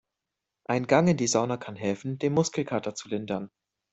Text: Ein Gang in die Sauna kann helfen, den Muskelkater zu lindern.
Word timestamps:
Ein 0.65 0.87
Gang 0.87 1.09
in 1.09 1.17
die 1.17 1.27
Sauna 1.27 1.57
kann 1.57 1.75
helfen, 1.75 2.17
den 2.17 2.33
Muskelkater 2.33 2.95
zu 2.95 3.07
lindern. 3.07 3.51